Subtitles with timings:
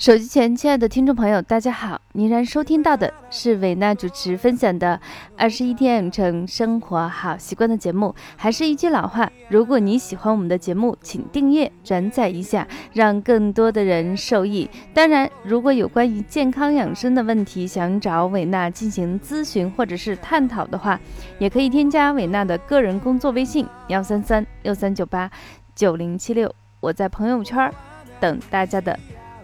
[0.00, 2.00] 手机前，亲爱的听众朋友，大家好！
[2.12, 4.98] 您然收听到的是伟娜主持分享的
[5.36, 8.14] 《二十一天养成生活好习惯》的节目。
[8.34, 14.70] 还是一句老话，如果你喜欢我们的节目，请订阅、转载一下，让更多的人受益。
[14.94, 20.98] 当然，如果有关于健康养生的问题，想找伟娜进行咨询或者是探讨的话，
[21.38, 25.30] 也可以添加伟娜的个人工作微信：幺三三六三九八
[25.74, 26.50] 九零七六。
[26.80, 27.70] 我在朋友圈
[28.18, 28.98] 等大家的。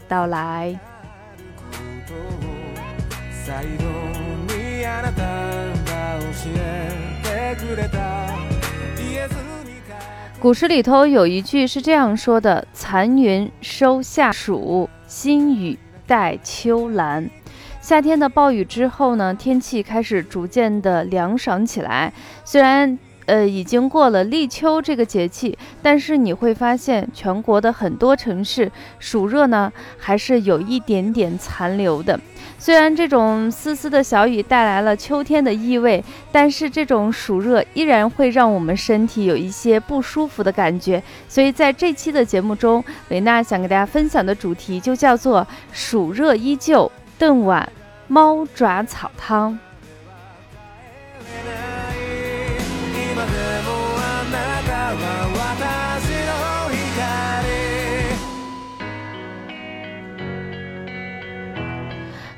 [0.08, 0.78] 到来。
[10.38, 17.28] 古诗里头有一句是这样说的：“残云收夏暑，新雨待秋兰。”
[17.80, 22.12] 夏天的暴雨之后呢，天气开始逐渐的凉爽起来。
[22.44, 32.18] 虽然呃，已经过了立秋这个节气，但是你会发现，全国的很多城市暑热呢，还是有一点点残留的。
[32.58, 41.02] 虽然这种丝丝的小雨带来了秋天的意味，但是这种暑热依然会让我们身体有一些不舒服的感觉。
[41.28, 47.70] 所以在这期的节目中，维娜想给大家分享的主题就叫做“暑热依旧，炖碗
[48.08, 49.58] 猫爪草汤”。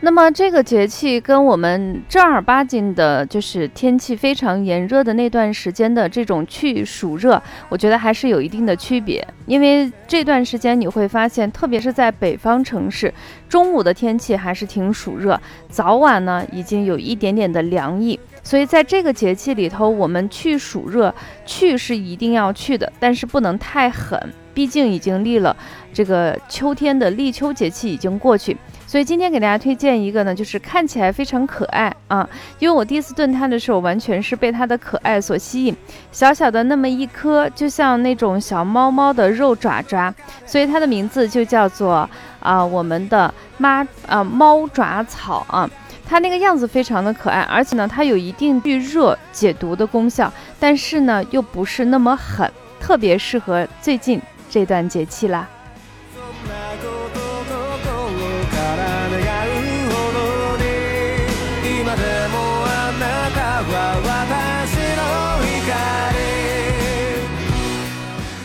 [0.09, 9.23] 那么这个节气跟我们正儿八经的，就是天气非常炎热的那段时间的这种去暑热，我觉得还是有一定的区别。
[9.45, 13.13] 因为这段时间你会发现，特别是在北方城市，
[13.51, 18.19] 中午的天气还是挺暑热，早晚呢已经有一点点的凉意。
[18.43, 24.19] 所以在这个节气里头，我们去暑热，去是一定要去的，但是不能太狠，
[24.55, 25.55] 毕竟已经立了
[25.93, 28.57] 这个秋天的立秋节气已经过去。
[28.89, 32.27] 所以今天给大家推荐一个呢，就是看起来非常可爱啊，
[32.59, 35.77] 因为我第一次炖它的时候，完全是被它的可爱所吸引，
[36.11, 40.13] 小小的那么一颗，就像那种小猫猫的肉爪爪，
[40.47, 42.09] 所以它的名字就叫做
[42.41, 45.69] 啊我们的妈啊猫爪草啊，
[46.07, 52.51] 它那个样子非常的可爱，而且呢它有一定去热解毒的功效，但是呢又不是那么狠，
[52.81, 55.47] 特别适合最近这段节气啦。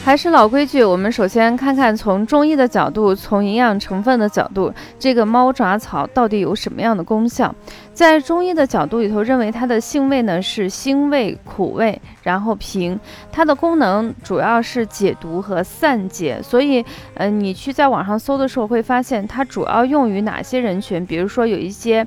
[0.05, 7.55] 还是老规矩，我们首先看看从中医的角度，从营养成分的角度，这个猫爪草到底有什么样的功效？
[7.93, 12.99] 在中医的角度里头，认为它的性味呢是辛味、苦味，然后平。
[13.31, 16.41] 它的功能主要是解毒和散结。
[16.41, 16.83] 所以，
[17.13, 21.05] 呃，你去在网上搜的时候，会发现它主要用于哪些人群？
[21.05, 22.05] 比如说有一些。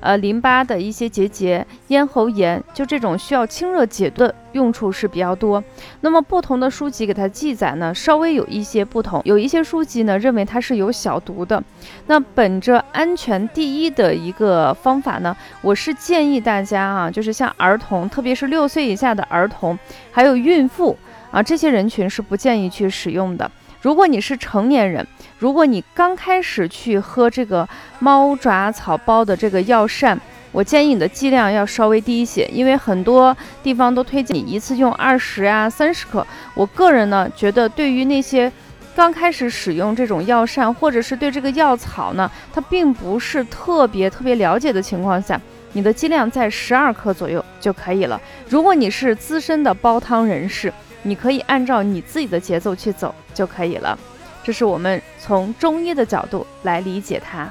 [0.00, 5.62] 呃，淋巴的一些结节、咽喉炎，就这种需要清热解毒的用处是比较多。
[6.00, 9.20] 那么不同的书籍给它记载呢，稍微有一些不同。
[9.24, 11.62] 有一些书籍呢认为它是有小毒的。
[12.06, 19.78] 那本着安全第一的一个方法呢，我是建议大家啊，就是像儿童，特别是六岁以下的儿童，
[20.10, 20.96] 还有孕妇
[21.30, 23.50] 啊，这些人群是不建议去使用的。
[23.82, 25.06] 如果你是成年人，
[25.38, 30.18] 如果你刚开始去喝这个猫爪草包的这个药膳，
[30.50, 36.26] 我建议你的剂量要稍微低一些，因为很多地方都推荐你一次用二十啊、三十克。
[36.54, 38.50] 我个人呢觉得，对于那些
[38.94, 45.38] 刚开始使用这种药膳，或者是对这个药草呢，它并不是特别特别了解的情况下，
[45.74, 48.18] 你的剂量在十二克左右就可以了。
[48.48, 53.98] 如果你是资深的煲汤人士，你可以按照你自己的节奏去走就可以了，
[54.46, 57.50] 这是我们从中医的角度来理解它。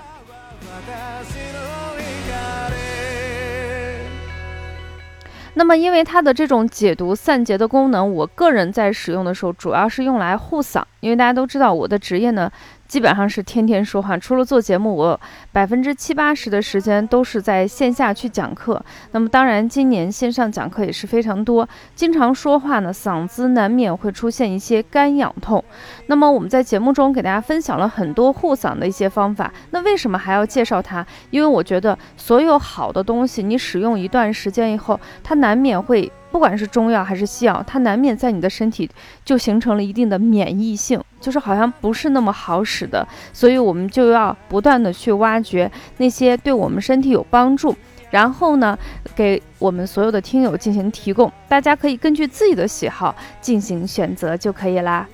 [5.57, 12.50] 那么，因为它的这种解毒散结的功能，我个人在使用的时候主要是用来护嗓，因为大家都知道我的职业呢。
[12.88, 15.19] 基本上是天天说话，除了做节目，我
[15.51, 18.80] 百分之七八十的时间都是在线下去讲课。
[19.09, 25.65] 那么当然，今年线上讲课也是非常多，经常说话呢，嗓子难免会出现一些干痒痛。
[26.07, 29.52] 那么我们在节目中给大家分享了很多护嗓的一些方法。
[29.72, 31.06] 那为什么还要介绍它？
[31.31, 36.12] 因为我觉得所有好的东西，你使用一段时间以后，它难免会。
[36.31, 38.90] 不管是中药还是西药，它难免在你的身体
[39.24, 43.08] 就形成了一定的免疫性，就是好像不是那么好使的。
[43.31, 47.74] 所以我们就要不断的去挖掘那些对我们身体有帮助，
[48.12, 48.78] 然后呢，
[49.16, 55.08] 给我们所有的听友进行提供，大家可以根据自己的喜好进行选择就可以啦。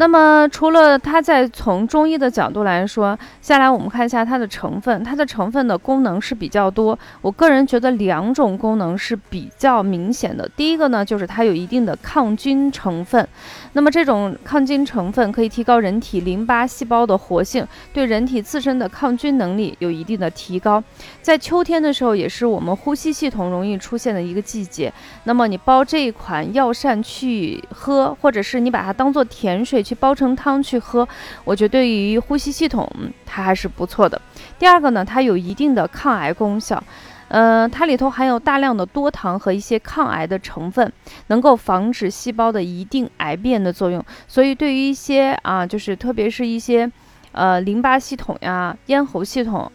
[0.00, 6.96] 那么，除了它在从中医的角度来说，下来我们看一下它的成分，它的成分的功能是比较多。
[7.20, 10.48] 我个人觉得两种功能是比较明显的。
[10.56, 13.26] 第一个呢，就是它有一定的抗菌成分。
[13.72, 20.80] 那么这种抗菌成分可以提高人体淋巴细胞的活性，对人体自身的抗菌能力有一定的提高。
[21.20, 24.92] 在秋天的时候，也是我们呼吸系统容易出现的一个季节。
[25.24, 29.84] 那么你煲这一款药膳去喝，或者是你把它当做甜水。
[29.88, 31.08] 去煲成汤去喝，
[31.44, 32.86] 我觉得对于呼吸系统
[33.24, 34.20] 它还是不错的。
[34.58, 36.82] 第二个呢，它有一定的抗癌功效，
[37.28, 40.92] 呃，它里头含有大量的多糖和一些抗癌的成分，
[41.28, 44.04] 能够防止细胞的一定癌变的作用。
[44.26, 46.90] 所以对于一些啊，就是特别是一些。
[47.32, 49.70] 呃，淋巴系统呀、咽喉系统，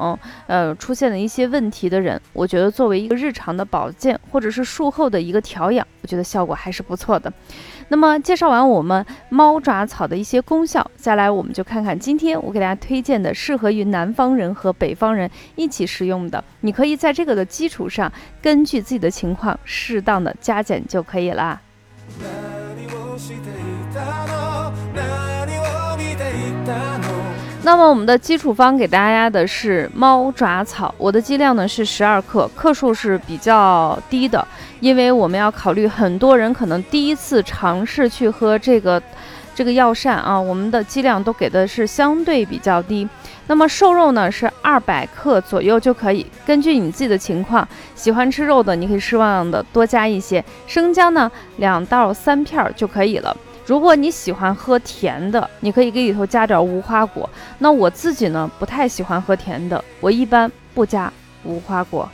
[0.47, 7.31] 呃，出现了一些问题的人，我觉得作为一个日常的保健或者是术后的一个调养，我觉得效果还是不错的。
[7.89, 21.61] 那么介绍完我们猫爪草的一些功效，再来我们就看看今天我给大家推荐的适合于南方人和北方人一起食用的，你可以在这个的基础上，根据自己的情况适当的加减就可以啦。
[27.65, 34.45] 那么我们的基础方给大家的是猫爪草，我的剂量呢是十二克，克数是比较低的，
[34.81, 39.01] 因为我们要考虑很多人可能第一次尝试去喝这个
[39.55, 43.07] 这个药膳啊，我们的剂量都给的是相对比较低。
[43.47, 47.65] 那么瘦肉呢是二百克左右就可以，根据你自己的情况，
[47.95, 53.35] 喜欢吃肉的你可以适当的多加一些生姜呢，两到三片就可以了。
[53.65, 57.29] 如果你喜欢喝甜的，你可以给里头加点无花果。
[57.59, 61.11] 那我自己呢，不太喜欢喝甜的，我一般不加
[61.43, 62.09] 无花果。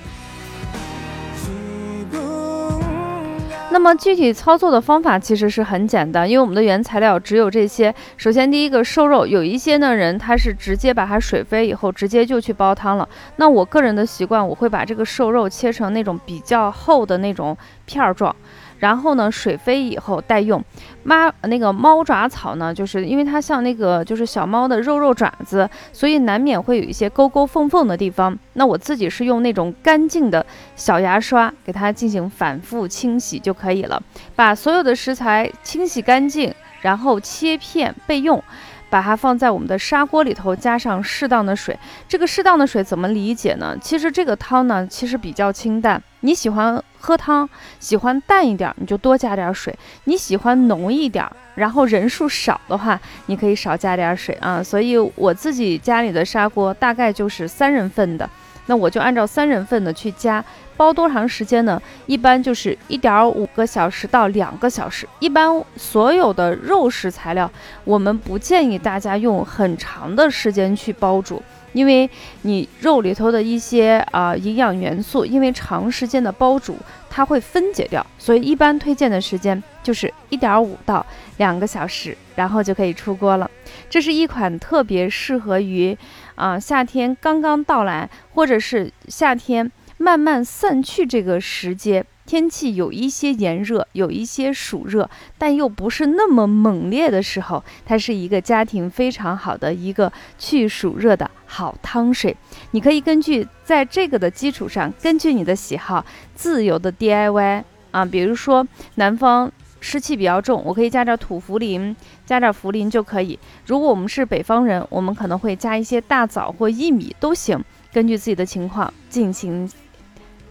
[3.72, 7.94] 那么具体操作的方法其实是很简单，因为我们的原材料只有这些。
[8.18, 13.08] 首先，第一个瘦肉，有一些呢人他是直接把它水飞以后，直接就去煲汤了。
[13.38, 17.56] 那我个人的习惯，我会把这个瘦肉切成那种比较厚的那种
[17.86, 18.36] 片儿状。
[18.80, 20.64] 然后呢，水飞以后待用。
[21.04, 28.38] 妈那个猫爪草呢，就是因为它像那个就是小猫的肉肉爪子，所以难免会有一些沟沟缝缝的地方。
[28.54, 30.46] 那我自己是用那种干净的
[30.76, 34.02] 小牙刷给它进行反复清洗就可以了。
[34.36, 38.44] 把所有的食材清洗干净，然后切片备用。
[38.90, 41.78] 把它放在我们的砂锅里头，加上适当的水。
[42.08, 43.78] 这个适当的水怎么理解呢？
[43.82, 46.02] 其实这个汤呢，其实比较清淡。
[46.22, 47.48] 你喜欢喝汤，
[47.80, 51.26] 喜欢淡一点，你就多加点水；你喜欢浓一点，
[51.56, 54.62] 然后人数少的话，你可以少加点水啊。
[54.62, 58.30] 所以我自己家里的砂锅大概就是三人份的。
[58.70, 60.46] 那我就按照三人份的去加，
[60.78, 61.82] 煲多长时间呢？
[62.06, 65.10] 一般就是一点五个小时到两个小时。
[65.18, 67.52] 一般所有的肉食材料，
[67.84, 71.42] 我们不建议大家用很长的时间去煲煮，
[71.74, 72.08] 因为
[72.44, 76.78] 你肉里头的一些啊营养元素，因为长时间的煲煮，
[77.10, 78.06] 它会分解掉。
[78.20, 81.04] 所以一般推荐的时间就是一点五到
[81.38, 83.50] 两个小时，然后就可以出锅了。
[83.90, 85.98] 这是一款特别适合于。
[86.40, 102.34] 啊，夏天刚刚到来，或者是夏天慢慢散去这个时节，天气有一些炎热，有一些暑热，但又不是那么猛烈的时候，它是一个家庭非常好的一个去暑热的好汤水。
[102.72, 106.06] 你可以根据在这个的基础上，根据你的喜好
[106.36, 108.66] 自由的 DIY 啊，比如说
[108.96, 109.52] 南方。
[109.80, 111.96] 湿气比较重，我可以加点土茯苓，
[112.26, 113.40] 加点茯苓就可以。
[113.66, 119.72] 如果我们是北方人，我们可能会加一些大枣或薏米都行，根据自己的情况进行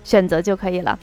[0.02, 0.98] 选择就可以了。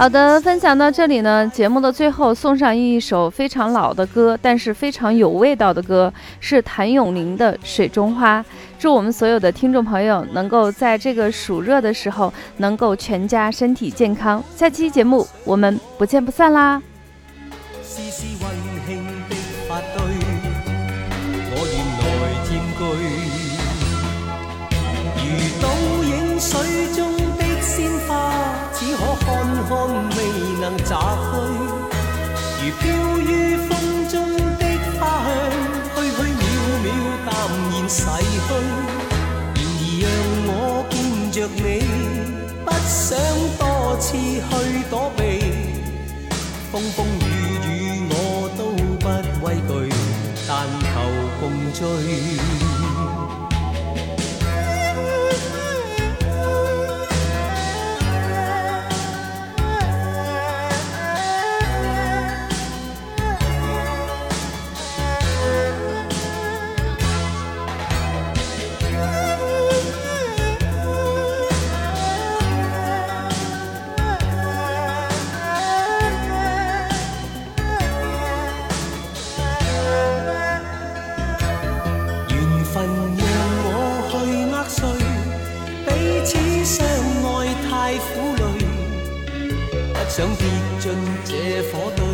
[0.00, 8.40] 好的，分享到这里呢，节目的最后送上一首非常老的歌，但是非常有味道的歌，是谭咏麟的《水中花》。
[8.78, 14.42] 祝我们所有的听众朋友能够在这个暑热的时候，能够全家身体健康。
[14.56, 16.80] 下期节目我们不见不散啦！
[26.42, 26.58] 水
[26.96, 28.32] 中的鲜花，
[28.72, 30.16] 只可看未
[30.60, 30.90] 能摘
[31.30, 31.32] 去。
[32.62, 32.82] 如飘
[33.18, 33.70] 于风
[34.08, 34.14] 中
[34.58, 34.62] 的
[34.98, 35.28] 花香，
[35.94, 36.44] 虚虚渺
[36.84, 36.86] 渺，
[37.26, 37.28] 淡
[37.70, 38.48] 然逝去。
[39.56, 40.04] 然而让
[40.46, 40.50] 我
[40.90, 40.92] 见
[41.30, 41.58] 着你，
[42.64, 43.08] 不想
[43.58, 43.60] 多
[43.98, 44.50] 次去
[44.90, 45.20] 躲避。
[46.70, 47.22] 风风雨
[47.66, 47.68] 雨
[48.10, 48.14] 我
[48.56, 48.60] 都
[49.00, 49.06] 不
[49.44, 49.70] 畏惧，
[50.46, 50.50] 但
[50.80, 50.92] 求
[51.40, 51.80] 共醉。
[90.20, 90.44] 想跌
[90.78, 90.84] 进
[91.24, 91.32] 这
[91.72, 92.04] 火堆。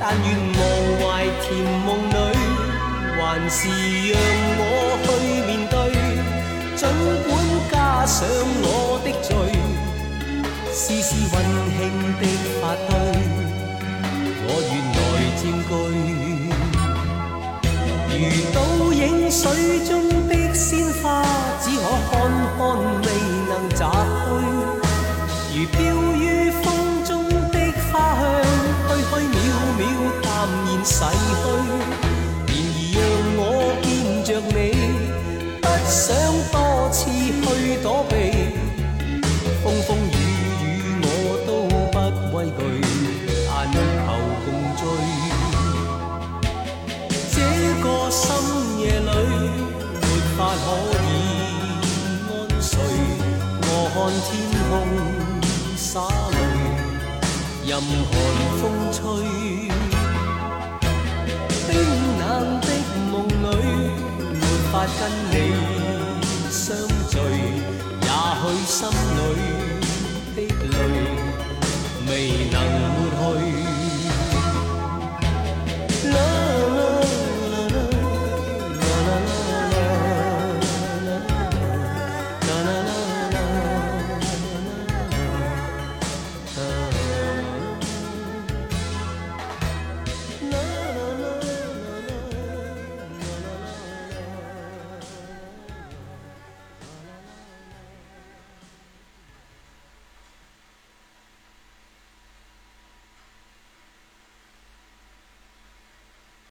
[0.00, 0.28] 但愿
[0.58, 0.60] 忘
[0.98, 1.02] 怀
[1.40, 1.46] 甜
[1.86, 2.12] 梦里，
[3.16, 3.58] 还是
[4.10, 4.12] 让
[4.58, 4.60] 我
[5.04, 5.06] 去
[5.46, 5.72] 面对。
[6.74, 6.82] 尽
[7.22, 7.30] 管
[7.70, 8.26] 加上
[8.64, 8.66] 我
[9.04, 9.30] 的罪，
[10.72, 11.34] 丝丝温
[11.78, 11.80] 馨
[12.18, 12.22] 的
[12.60, 12.90] 发堆，
[14.42, 14.98] 我愿来
[15.38, 15.70] 占据。
[18.18, 18.20] 如
[18.52, 18.58] 倒
[18.92, 19.00] 影
[19.30, 19.42] 水
[19.86, 19.92] 中
[20.26, 20.66] 的鲜
[21.00, 21.04] 花，
[21.62, 22.12] 只可看
[22.58, 22.60] 看，
[23.04, 23.06] 未
[23.48, 23.80] 能摘
[24.26, 24.33] 去。
[64.86, 65.53] 跟你